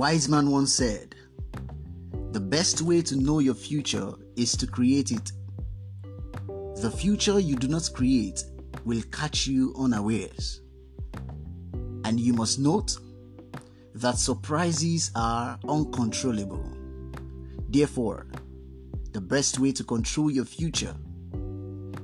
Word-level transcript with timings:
wise 0.00 0.30
man 0.30 0.50
once 0.50 0.72
said, 0.72 1.14
The 2.32 2.40
best 2.40 2.80
way 2.80 3.02
to 3.02 3.16
know 3.16 3.40
your 3.40 3.52
future 3.52 4.14
is 4.34 4.52
to 4.52 4.66
create 4.66 5.10
it. 5.10 5.30
The 6.80 6.90
future 6.90 7.38
you 7.38 7.54
do 7.54 7.68
not 7.68 7.86
create 7.92 8.42
will 8.86 9.02
catch 9.12 9.46
you 9.46 9.74
unawares. 9.78 10.62
And 12.06 12.18
you 12.18 12.32
must 12.32 12.58
note 12.58 12.96
that 13.94 14.16
surprises 14.16 15.10
are 15.16 15.58
uncontrollable. 15.68 16.64
Therefore, 17.68 18.26
the 19.12 19.20
best 19.20 19.58
way 19.58 19.70
to 19.72 19.84
control 19.84 20.30
your 20.30 20.46
future 20.46 20.94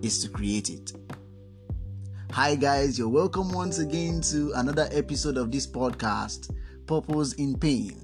is 0.03 0.23
to 0.23 0.29
create 0.29 0.69
it. 0.69 0.93
Hi, 2.33 2.57
guys, 2.57 2.99
you're 2.99 3.09
welcome 3.09 3.51
once 3.53 3.79
again 3.79 4.21
to 4.33 4.53
another 4.57 4.87
episode 4.93 5.39
of 5.39 5.51
this 5.51 5.67
podcast, 5.67 6.55
Purpose 6.87 7.33
in 7.35 7.59
Pain. 7.59 8.01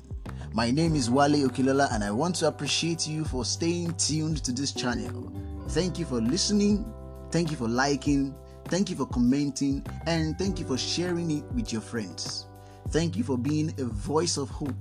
My 0.52 0.70
name 0.70 0.96
is 0.96 1.08
Wale 1.08 1.48
Okelola, 1.48 1.92
and 1.94 2.02
I 2.02 2.10
want 2.10 2.34
to 2.36 2.48
appreciate 2.48 3.06
you 3.06 3.24
for 3.24 3.44
staying 3.44 3.94
tuned 3.94 4.42
to 4.44 4.52
this 4.52 4.72
channel. 4.72 5.32
Thank 5.68 5.98
you 5.98 6.04
for 6.04 6.20
listening, 6.20 6.84
thank 7.30 7.52
you 7.52 7.56
for 7.56 7.68
liking, 7.68 8.34
thank 8.64 8.90
you 8.90 8.96
for 8.96 9.06
commenting, 9.06 9.86
and 10.06 10.36
thank 10.36 10.58
you 10.58 10.66
for 10.66 10.76
sharing 10.76 11.30
it 11.30 11.44
with 11.54 11.72
your 11.72 11.80
friends. 11.80 12.46
Thank 12.90 13.16
you 13.16 13.22
for 13.22 13.38
being 13.38 13.72
a 13.78 13.84
voice 13.84 14.36
of 14.36 14.50
hope 14.50 14.80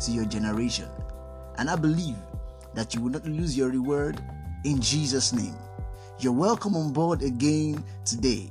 to 0.00 0.12
your 0.12 0.26
generation. 0.26 0.88
And 1.58 1.68
I 1.68 1.74
believe 1.74 2.16
that 2.74 2.94
you 2.94 3.00
will 3.00 3.10
not 3.10 3.26
lose 3.26 3.56
your 3.56 3.68
reward 3.68 4.22
in 4.64 4.80
Jesus' 4.80 5.32
name. 5.32 5.56
You're 6.20 6.32
welcome 6.32 6.76
on 6.76 6.92
board 6.92 7.22
again 7.22 7.84
today. 8.04 8.48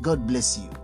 God 0.00 0.26
bless 0.26 0.58
you. 0.58 0.77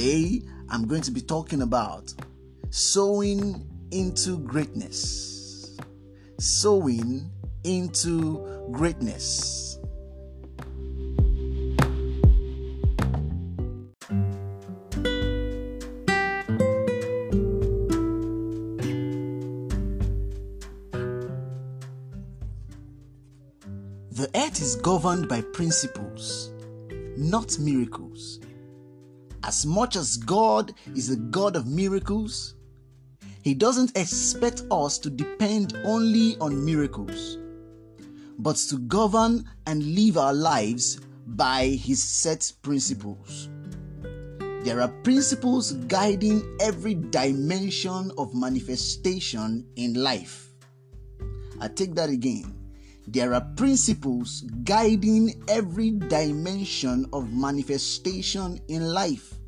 Today, 0.00 0.40
I'm 0.70 0.86
going 0.86 1.02
to 1.02 1.10
be 1.10 1.20
talking 1.20 1.60
about 1.60 2.14
sowing 2.70 3.68
into 3.90 4.38
greatness. 4.38 5.76
Sowing 6.38 7.30
into 7.64 8.66
greatness. 8.70 9.78
The 24.12 24.30
earth 24.34 24.62
is 24.62 24.76
governed 24.76 25.28
by 25.28 25.42
principles, 25.42 26.52
not 27.18 27.58
miracles. 27.58 28.40
As 29.50 29.66
much 29.66 29.96
as 29.96 30.16
God 30.16 30.74
is 30.94 31.10
a 31.10 31.16
God 31.16 31.56
of 31.56 31.66
miracles, 31.66 32.54
He 33.42 33.52
doesn't 33.52 33.96
expect 33.96 34.62
us 34.70 34.96
to 35.00 35.10
depend 35.10 35.76
only 35.82 36.36
on 36.38 36.64
miracles, 36.64 37.36
but 38.38 38.54
to 38.70 38.78
govern 38.78 39.50
and 39.66 39.82
live 39.96 40.16
our 40.16 40.32
lives 40.32 41.00
by 41.26 41.66
His 41.66 42.00
set 42.00 42.52
principles. 42.62 43.48
There 44.62 44.80
are 44.80 44.94
principles 45.02 45.72
guiding 45.72 46.56
every 46.60 46.94
dimension 46.94 48.12
of 48.16 48.32
manifestation 48.32 49.66
in 49.74 49.94
life. 49.94 50.46
I 51.60 51.66
take 51.66 51.96
that 51.96 52.08
again. 52.08 52.54
There 53.08 53.34
are 53.34 53.44
principles 53.56 54.42
guiding 54.62 55.42
every 55.48 55.90
dimension 55.90 57.06
of 57.12 57.32
manifestation 57.32 58.60
in 58.68 58.86
life 58.86 59.39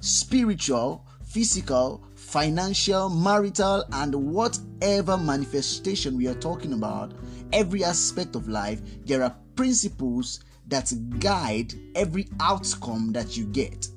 spiritual, 0.00 1.06
physical, 1.24 2.04
financial, 2.14 3.08
marital, 3.08 3.84
and 3.92 4.14
whatever 4.14 5.16
manifestation 5.16 6.16
we 6.16 6.26
are 6.26 6.34
talking 6.34 6.72
about, 6.72 7.12
every 7.52 7.84
aspect 7.84 8.34
of 8.34 8.48
life, 8.48 8.80
there 9.04 9.22
are 9.22 9.36
principles 9.56 10.40
that 10.68 10.92
guide 11.18 11.74
every 11.94 12.28
outcome 12.40 13.12
that 13.12 13.36
you 13.36 13.44
get. 13.46 13.88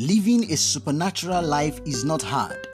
Living 0.00 0.50
a 0.50 0.56
supernatural 0.56 1.42
life 1.42 1.78
is 1.84 2.06
not 2.06 2.22
hard. 2.22 2.66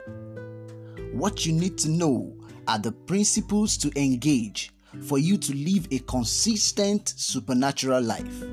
What 1.11 1.45
you 1.45 1.51
need 1.51 1.77
to 1.79 1.89
know 1.89 2.33
are 2.69 2.79
the 2.79 2.93
principles 2.93 3.75
to 3.79 3.91
engage 4.01 4.71
for 5.01 5.17
you 5.17 5.35
to 5.39 5.53
live 5.53 5.89
a 5.91 5.99
consistent 5.99 7.09
supernatural 7.17 8.01
life. 8.01 8.43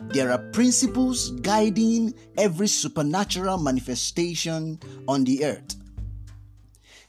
There 0.00 0.30
are 0.30 0.50
principles 0.52 1.30
guiding 1.30 2.12
every 2.36 2.68
supernatural 2.68 3.56
manifestation 3.56 4.78
on 5.08 5.24
the 5.24 5.46
earth. 5.46 5.76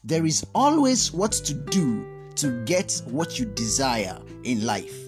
There 0.06 0.26
is 0.26 0.46
always 0.56 1.12
what 1.12 1.34
to 1.34 1.54
do 1.56 2.08
to 2.36 2.64
get 2.64 3.02
what 3.08 3.38
you 3.38 3.44
desire 3.48 4.18
in 4.46 4.66
life. 4.66 5.07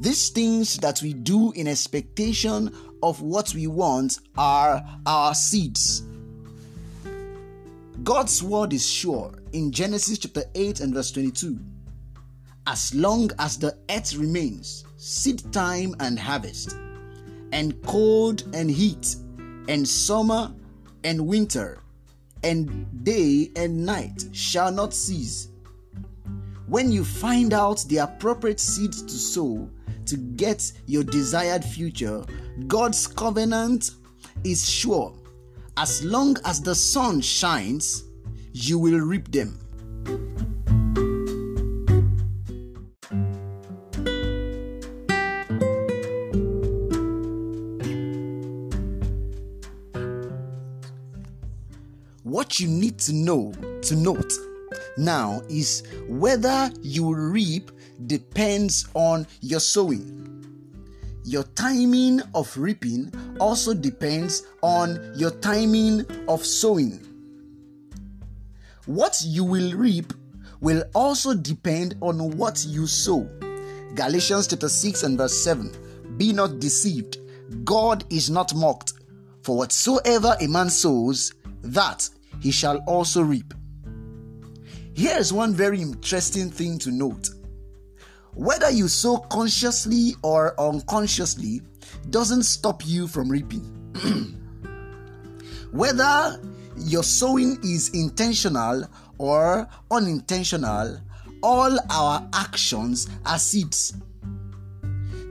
These 0.00 0.30
things 0.30 0.76
that 0.78 1.00
we 1.02 1.14
do 1.14 1.52
in 1.52 1.68
expectation 1.68 2.74
of 3.02 3.22
what 3.22 3.54
we 3.54 3.66
want 3.66 4.18
are 4.36 4.82
our 5.06 5.34
seeds. 5.34 6.02
God's 8.02 8.42
word 8.42 8.72
is 8.72 8.88
sure 8.88 9.32
in 9.52 9.70
Genesis 9.70 10.18
chapter 10.18 10.44
8 10.54 10.80
and 10.80 10.92
verse 10.92 11.12
22. 11.12 11.58
As 12.66 12.94
long 12.94 13.30
as 13.38 13.56
the 13.58 13.76
earth 13.88 14.14
remains, 14.16 14.84
seed 14.96 15.52
time 15.52 15.94
and 16.00 16.18
harvest, 16.18 16.76
and 17.52 17.80
cold 17.82 18.42
and 18.52 18.70
heat, 18.70 19.16
and 19.68 19.86
summer 19.86 20.52
and 21.04 21.26
winter, 21.26 21.80
and 22.42 23.04
day 23.04 23.50
and 23.54 23.86
night 23.86 24.24
shall 24.32 24.72
not 24.72 24.92
cease. 24.92 25.48
When 26.66 26.90
you 26.90 27.04
find 27.04 27.54
out 27.54 27.84
the 27.88 27.98
appropriate 27.98 28.58
seeds 28.58 29.02
to 29.02 29.12
sow, 29.12 29.68
to 30.06 30.16
get 30.16 30.72
your 30.86 31.04
desired 31.04 31.64
future, 31.64 32.24
God's 32.66 33.06
covenant 33.06 33.92
is 34.44 34.68
sure. 34.68 35.14
As 35.76 36.04
long 36.04 36.36
as 36.44 36.60
the 36.60 36.74
sun 36.74 37.20
shines, 37.20 38.04
you 38.52 38.78
will 38.78 39.00
reap 39.00 39.30
them. 39.32 39.58
What 52.22 52.60
you 52.60 52.68
need 52.68 52.98
to 53.00 53.12
know 53.12 53.52
to 53.82 53.96
note 53.96 54.32
now 54.96 55.42
is 55.48 55.82
whether 56.08 56.70
you 56.82 57.14
reap 57.14 57.70
depends 58.06 58.86
on 58.94 59.26
your 59.40 59.60
sowing. 59.60 60.20
Your 61.24 61.44
timing 61.54 62.20
of 62.34 62.56
reaping 62.56 63.12
also 63.40 63.72
depends 63.72 64.42
on 64.62 65.12
your 65.16 65.30
timing 65.30 66.04
of 66.28 66.44
sowing. 66.44 67.00
What 68.86 69.22
you 69.24 69.44
will 69.44 69.72
reap 69.72 70.12
will 70.60 70.84
also 70.94 71.34
depend 71.34 71.96
on 72.02 72.36
what 72.36 72.64
you 72.66 72.86
sow. 72.86 73.28
Galatians 73.94 74.46
chapter 74.46 74.68
6 74.68 75.02
and 75.04 75.16
verse 75.16 75.42
7. 75.42 75.72
Be 76.18 76.32
not 76.32 76.58
deceived, 76.60 77.18
God 77.64 78.04
is 78.12 78.28
not 78.28 78.54
mocked. 78.54 78.92
For 79.42 79.56
whatsoever 79.56 80.36
a 80.40 80.46
man 80.46 80.68
sows, 80.68 81.32
that 81.62 82.08
he 82.40 82.50
shall 82.50 82.78
also 82.86 83.22
reap. 83.22 83.54
Here 84.94 85.18
is 85.18 85.32
one 85.32 85.52
very 85.54 85.82
interesting 85.82 86.50
thing 86.50 86.78
to 86.78 86.92
note. 86.92 87.30
Whether 88.34 88.70
you 88.70 88.86
sow 88.86 89.16
consciously 89.18 90.14
or 90.22 90.58
unconsciously 90.58 91.62
doesn't 92.10 92.44
stop 92.44 92.86
you 92.86 93.08
from 93.08 93.28
reaping. 93.28 93.62
Whether 95.72 96.40
your 96.76 97.02
sowing 97.02 97.58
is 97.64 97.88
intentional 97.88 98.84
or 99.18 99.68
unintentional, 99.90 101.00
all 101.42 101.76
our 101.90 102.28
actions 102.32 103.08
are 103.26 103.38
seeds. 103.40 103.94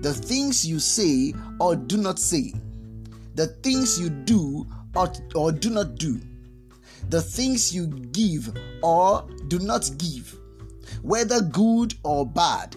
The 0.01 0.13
things 0.13 0.66
you 0.66 0.80
say 0.80 1.33
or 1.62 1.77
do 1.77 1.95
not 1.95 2.19
say, 2.19 2.54
the 3.36 3.48
things 3.48 3.98
you 3.98 4.09
do 4.09 4.68
or, 4.94 5.09
or 5.36 5.54
do 5.54 5.69
not 5.69 5.95
do, 5.95 6.19
the 7.09 7.21
things 7.21 7.73
you 7.73 7.88
give 7.88 8.51
or 8.81 9.27
do 9.47 9.59
not 9.59 9.89
give, 9.97 10.38
whether 11.01 11.41
good 11.41 11.94
or 12.03 12.25
bad, 12.25 12.75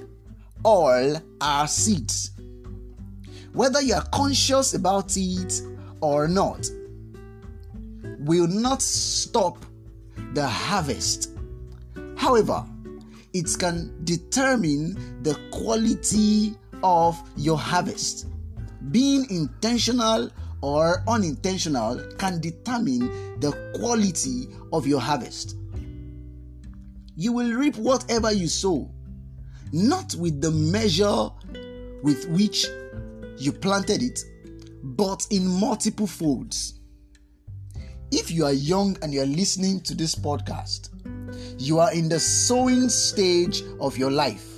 all 0.64 1.16
are 1.40 1.68
seeds. 1.68 2.30
whether 3.56 3.80
you 3.80 3.94
are 3.94 4.06
conscious 4.12 4.74
about 4.74 5.16
it 5.16 5.62
or 6.02 6.28
not, 6.28 6.68
will 8.18 8.46
not 8.46 8.82
stop 8.82 9.56
the 10.34 10.46
harvest. 10.46 11.30
However, 12.18 12.64
it 13.32 13.48
can 13.58 14.04
determine 14.04 15.22
the 15.22 15.34
quality 15.50 16.54
of 16.82 17.18
your 17.36 17.56
harvest. 17.56 18.26
Being 18.90 19.26
intentional 19.30 20.30
or 20.66 21.04
unintentional 21.06 21.96
can 22.18 22.40
determine 22.40 23.38
the 23.38 23.52
quality 23.78 24.48
of 24.72 24.84
your 24.84 25.00
harvest. 25.00 25.56
You 27.14 27.32
will 27.32 27.52
reap 27.52 27.76
whatever 27.76 28.32
you 28.32 28.48
sow, 28.48 28.90
not 29.72 30.16
with 30.16 30.40
the 30.40 30.50
measure 30.50 31.28
with 32.02 32.28
which 32.30 32.66
you 33.38 33.52
planted 33.52 34.02
it, 34.02 34.18
but 34.82 35.24
in 35.30 35.46
multiple 35.46 36.08
folds. 36.08 36.80
If 38.10 38.32
you 38.32 38.44
are 38.44 38.52
young 38.52 38.98
and 39.02 39.14
you 39.14 39.22
are 39.22 39.26
listening 39.26 39.82
to 39.82 39.94
this 39.94 40.16
podcast, 40.16 40.88
you 41.60 41.78
are 41.78 41.92
in 41.94 42.08
the 42.08 42.18
sowing 42.18 42.88
stage 42.88 43.62
of 43.78 43.96
your 43.96 44.10
life. 44.10 44.48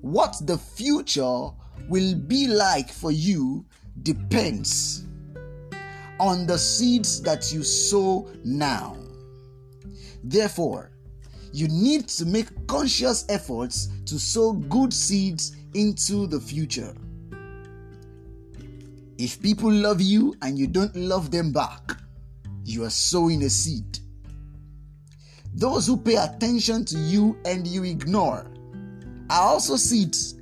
What 0.00 0.34
the 0.46 0.56
future 0.56 1.50
will 1.90 2.14
be 2.14 2.46
like 2.46 2.88
for 2.88 3.12
you 3.12 3.66
depends 4.02 5.04
on 6.20 6.46
the 6.46 6.58
seeds 6.58 7.20
that 7.22 7.52
you 7.52 7.62
sow 7.62 8.28
now. 8.44 8.96
Therefore, 10.22 10.90
you 11.52 11.68
need 11.68 12.08
to 12.08 12.26
make 12.26 12.66
conscious 12.66 13.24
efforts 13.28 13.88
to 14.06 14.18
sow 14.18 14.52
good 14.52 14.92
seeds 14.92 15.56
into 15.74 16.26
the 16.26 16.40
future. 16.40 16.94
If 19.18 19.40
people 19.40 19.70
love 19.70 20.00
you 20.00 20.34
and 20.42 20.58
you 20.58 20.66
don't 20.66 20.94
love 20.96 21.30
them 21.30 21.52
back, 21.52 21.96
you 22.64 22.84
are 22.84 22.90
sowing 22.90 23.44
a 23.44 23.50
seed. 23.50 23.98
Those 25.54 25.86
who 25.86 25.96
pay 25.96 26.16
attention 26.16 26.84
to 26.86 26.98
you 26.98 27.38
and 27.44 27.66
you 27.66 27.84
ignore 27.84 28.50
are 29.30 29.42
also 29.42 29.76
seeds. 29.76 30.33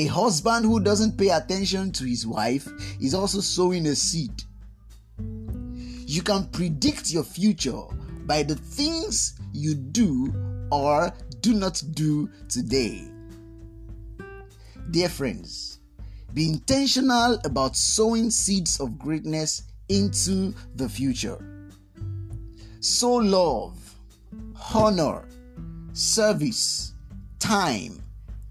A 0.00 0.06
husband 0.06 0.64
who 0.64 0.80
doesn't 0.80 1.18
pay 1.18 1.28
attention 1.28 1.92
to 1.92 2.04
his 2.04 2.26
wife 2.26 2.66
is 3.02 3.12
also 3.12 3.40
sowing 3.40 3.86
a 3.86 3.94
seed. 3.94 4.44
You 5.18 6.22
can 6.22 6.46
predict 6.46 7.10
your 7.10 7.22
future 7.22 7.82
by 8.24 8.44
the 8.44 8.54
things 8.54 9.38
you 9.52 9.74
do 9.74 10.32
or 10.72 11.12
do 11.42 11.52
not 11.52 11.82
do 11.92 12.30
today. 12.48 13.08
Dear 14.90 15.10
friends, 15.10 15.80
be 16.32 16.48
intentional 16.48 17.38
about 17.44 17.76
sowing 17.76 18.30
seeds 18.30 18.80
of 18.80 18.98
greatness 18.98 19.64
into 19.90 20.54
the 20.76 20.88
future. 20.88 21.68
Sow 22.80 23.16
love, 23.16 23.76
honor, 24.74 25.28
service, 25.92 26.94
time, 27.38 28.02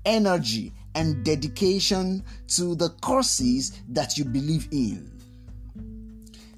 energy, 0.05 0.73
and 0.95 1.23
dedication 1.23 2.23
to 2.47 2.75
the 2.75 2.89
causes 3.01 3.81
that 3.89 4.17
you 4.17 4.25
believe 4.25 4.67
in. 4.71 5.11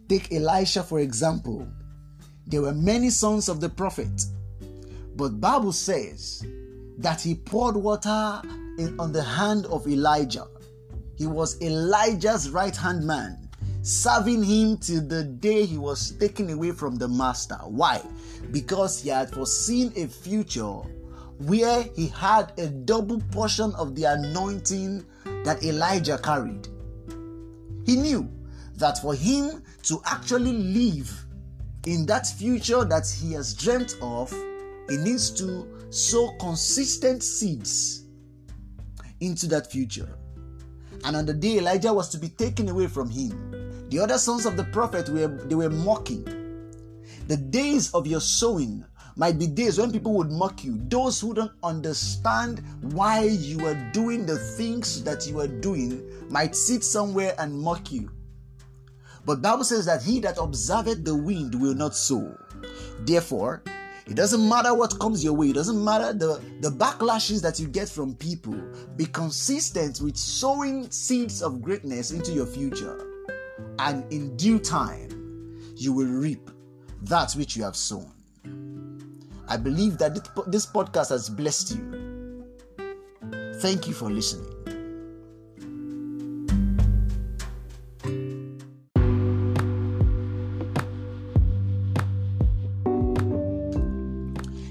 Take 0.07 0.33
Elisha 0.33 0.83
for 0.83 1.00
example. 1.00 1.68
There 2.48 2.62
were 2.62 2.74
many 2.74 3.10
sons 3.10 3.50
of 3.50 3.62
the 3.62 3.69
prophet, 3.69 4.25
but 5.16 5.39
Bible 5.39 5.72
says 5.72 6.45
that 6.98 7.22
he 7.22 7.36
poured 7.36 7.75
water 7.75 8.42
in, 8.78 9.00
on 9.00 9.12
the 9.12 9.24
hand 9.24 9.66
of 9.68 9.88
Elijah. 9.88 10.48
He 11.16 11.27
was 11.27 11.62
Elijah's 11.62 12.50
right 12.50 12.75
hand 12.75 13.06
man, 13.06 13.50
serving 13.84 14.44
him 14.44 14.77
till 14.77 15.01
the 15.01 15.24
day 15.24 15.66
he 15.66 15.77
was 15.77 16.12
taken 16.12 16.50
away 16.50 16.72
from 16.72 16.95
the 16.95 17.07
master. 17.07 17.56
Why? 17.56 18.01
Because 18.51 19.01
he 19.01 19.10
had 19.10 19.31
foreseen 19.31 19.94
a 19.95 20.07
future 20.07 20.81
where 21.46 21.84
he 21.96 22.08
had 22.08 22.54
a 22.58 22.68
double 22.68 23.20
portion 23.32 23.74
of 23.76 23.96
the 23.96 24.04
anointing 24.04 25.06
that 25.44 25.64
Elijah 25.64 26.18
carried. 26.18 26.68
He 27.86 27.96
knew 27.96 28.30
that 28.76 29.02
for 29.02 29.16
him 29.16 29.64
to 29.84 30.02
actually 30.06 30.54
live 30.54 31.12
in 31.86 32.06
that 32.06 32.28
future 32.28 32.84
that 32.86 33.08
he 33.08 33.34
has 33.34 33.54
dreamt 33.54 33.98
of, 34.02 34.32
he 34.90 34.98
needs 34.98 35.32
to 35.32 35.68
sow 35.90 36.36
consistent 36.40 37.24
seeds 37.24 38.06
into 39.20 39.48
that 39.48 39.72
future. 39.72 40.18
And 41.04 41.16
on 41.16 41.26
the 41.26 41.34
day 41.34 41.58
Elijah 41.58 41.94
was 41.94 42.10
to 42.10 42.18
be 42.18 42.30
taken 42.30 42.70
away 42.70 42.88
from 42.88 43.10
him, 43.10 43.90
the 43.90 44.00
other 44.00 44.18
sons 44.18 44.46
of 44.46 44.58
the 44.58 44.64
prophet 44.66 45.10
were 45.10 45.28
they 45.28 45.56
were 45.56 45.70
mocking. 45.70 46.24
The 47.28 47.38
days 47.38 47.92
of 47.94 48.08
your 48.08 48.22
sowing 48.22 48.86
might 49.16 49.38
be 49.38 49.48
days 49.48 49.78
when 49.78 49.92
people 49.92 50.13
would 50.13 50.31
mock 50.31 50.63
you. 50.63 50.80
Those 50.88 51.19
who 51.19 51.34
don't 51.34 51.52
understand 51.63 52.63
why 52.94 53.24
you 53.24 53.66
are 53.68 53.92
doing 53.92 54.25
the 54.25 54.38
things 54.38 55.04
that 55.04 55.28
you 55.28 55.40
are 55.40 55.48
doing 55.48 56.04
might 56.30 56.56
sit 56.56 56.84
somewhere 56.84 57.36
and 57.40 57.58
mock 57.58 57.92
you. 57.92 58.12
But 59.25 59.42
Bible 59.42 59.63
says 59.63 59.86
that 59.86 60.02
he 60.02 60.19
that 60.22 60.38
observeth 60.38 61.06
the 61.06 61.16
wind 61.16 61.56
will 61.56 61.75
not 61.75 61.96
sow. 61.96 62.36
Therefore, 63.02 63.63
it 64.08 64.16
doesn't 64.16 64.48
matter 64.48 64.74
what 64.74 65.00
comes 65.00 65.24
your 65.24 65.34
way, 65.34 65.50
it 65.50 65.56
doesn't 65.56 65.84
matter 65.84 66.12
the, 66.12 66.42
the 66.60 66.69
backlashes 66.69 67.42
that 67.44 67.60
you 67.60 67.68
get 67.68 67.88
from 67.88 68.16
people. 68.16 68.60
Be 68.96 69.06
consistent 69.06 70.02
with 70.02 70.18
sowing 70.18 70.90
seeds 70.90 71.42
of 71.42 71.62
greatness 71.62 72.12
into 72.12 72.31
your 72.31 72.48
future. 72.48 73.08
And 73.80 74.12
in 74.12 74.36
due 74.38 74.60
time, 74.60 75.62
you 75.75 75.94
will 75.94 76.08
reap 76.08 76.50
that 77.04 77.34
which 77.34 77.56
you 77.56 77.63
have 77.63 77.75
sown. 77.75 78.12
I 79.51 79.57
believe 79.57 79.98
that 79.98 80.13
this 80.48 80.65
podcast 80.65 81.09
has 81.09 81.30
blessed 81.30 81.75
you. 81.75 82.45
Thank 83.56 83.86
you 83.86 83.94
for 83.94 84.09
listening. 84.09 84.48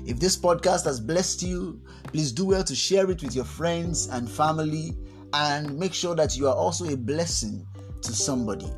If 0.07 0.19
this 0.19 0.39
podcast 0.39 0.87
has 0.87 0.99
blessed 0.99 1.43
you, 1.43 1.83
please 2.05 2.33
do 2.33 2.47
well 2.47 2.65
to 2.65 2.75
share 2.75 3.11
it 3.11 3.23
with 3.23 3.37
your 3.37 3.45
friends 3.45 4.09
and 4.09 4.31
family 4.31 4.97
and 5.35 5.79
make 5.79 5.93
sure 5.93 6.15
that 6.15 6.39
you 6.39 6.49
are 6.49 6.57
also 6.57 6.89
a 6.89 6.97
blessing 6.97 7.67
to 8.01 8.15
somebody. 8.15 8.73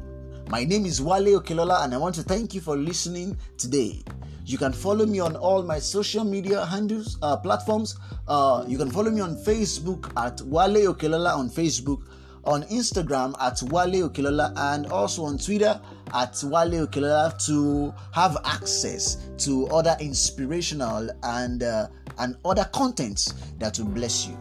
My 0.49 0.65
name 0.65 0.85
is 0.85 1.01
Wale 1.01 1.41
Okelola 1.41 1.85
and 1.85 1.95
I 1.95 1.97
want 1.97 2.15
to 2.17 2.23
thank 2.23 2.55
you 2.55 2.61
for 2.61 2.77
listening 2.77 3.39
today. 3.57 4.03
You 4.45 4.59
can 4.59 4.73
follow 4.73 5.07
me 5.07 5.21
on 5.21 5.37
all 5.37 5.63
my 5.63 5.79
social 5.79 6.25
media 6.25 6.67
handles, 6.67 7.17
uh, 7.23 7.37
platforms. 7.37 7.97
Uh, 8.29 8.65
you 8.67 8.77
can 8.77 8.91
follow 8.91 9.11
me 9.11 9.21
on 9.21 9.37
Facebook 9.37 10.13
at 10.17 10.41
Wale 10.43 10.93
Okelola 10.93 11.35
on 11.37 11.49
Facebook, 11.49 12.03
on 12.45 12.65
Instagram 12.65 13.35
at 13.41 13.63
Wale 13.71 14.11
Okelola, 14.11 14.53
and 14.57 14.87
also 14.87 15.25
on 15.25 15.39
Twitter 15.39 15.81
at 16.13 16.39
Wale 16.45 16.87
Okelola 16.87 17.45
to 17.47 17.95
have 18.13 18.37
access 18.45 19.29
to 19.39 19.69
other 19.69 19.97
inspirational 20.01 21.09
and 21.23 21.63
uh, 21.63 21.87
and 22.19 22.37
other 22.45 22.69
contents 22.75 23.33
that 23.59 23.79
will 23.79 23.87
bless 23.87 24.27
you. 24.27 24.37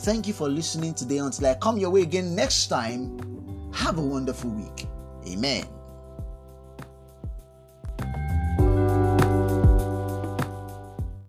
Thank 0.00 0.26
you 0.26 0.34
for 0.34 0.48
listening 0.48 0.94
today. 0.94 1.18
Until 1.18 1.46
I 1.46 1.54
come 1.54 1.78
your 1.78 1.90
way 1.90 2.02
again 2.02 2.34
next 2.34 2.66
time, 2.66 3.70
have 3.72 3.98
a 3.98 4.02
wonderful 4.02 4.50
week. 4.50 4.86
Amen. 5.28 5.73